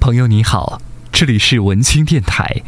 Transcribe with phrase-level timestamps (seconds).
[0.00, 0.80] 朋友你好，
[1.12, 2.62] 这里是文青电台。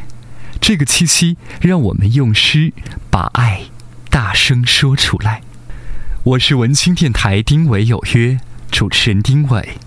[0.60, 2.74] 这个七夕，让我们用诗
[3.10, 3.62] 把爱
[4.10, 5.40] 大声说出来。
[6.24, 8.38] 我是文青电台丁伟有约
[8.70, 9.78] 主持人丁伟，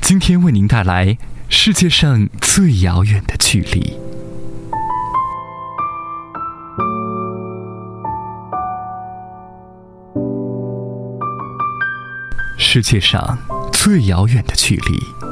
[0.00, 1.18] 今天为您带来
[1.48, 3.98] 世界上最遥远的距离。
[12.56, 13.36] 世界上
[13.72, 15.25] 最遥远的距离，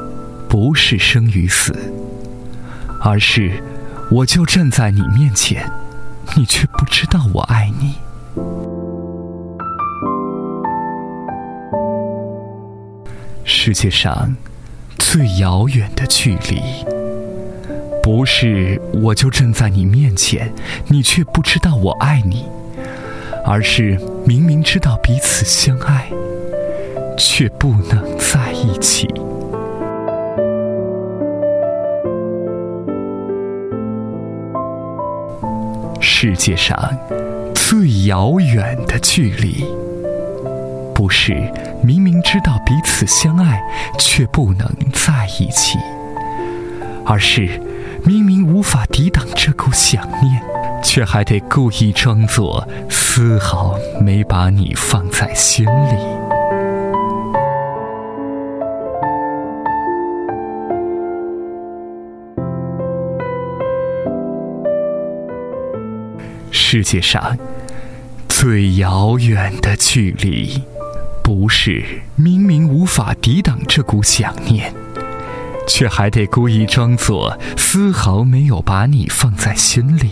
[0.49, 1.75] 不是生与死，
[3.01, 3.61] 而是
[4.09, 5.69] 我就站在你面前，
[6.35, 7.95] 你却不知道我爱你。
[13.43, 14.35] 世界上
[14.97, 16.61] 最遥远的距离，
[18.01, 20.51] 不是我就站在你面前，
[20.87, 22.45] 你却不知道我爱你，
[23.45, 26.09] 而是明明知道彼此相爱。
[27.17, 28.94] 却不能在一起。
[36.07, 36.77] 世界上
[37.55, 39.65] 最遥远的距离，
[40.93, 41.33] 不是
[41.83, 43.59] 明明知道彼此相爱
[43.97, 45.79] 却不能在一起，
[47.03, 47.59] 而是
[48.03, 50.41] 明明无法抵挡这股想念，
[50.83, 56.34] 却还得故意装作丝毫没把你放在心里。
[66.57, 67.37] 世界上
[68.29, 70.63] 最遥远的距离，
[71.21, 71.83] 不是
[72.15, 74.73] 明明无法抵挡这股想念，
[75.67, 80.11] 却还得故意装作丝毫没有把你放在心里，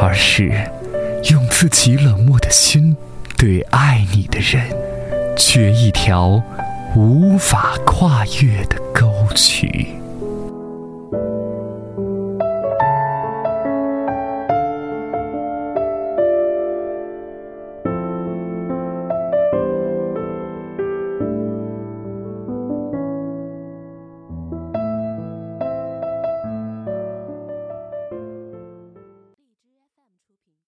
[0.00, 0.70] 而是
[1.30, 2.96] 用自己冷漠的心
[3.36, 4.74] 对爱你的人，
[5.36, 6.42] 掘一条
[6.96, 9.09] 无法跨越的沟。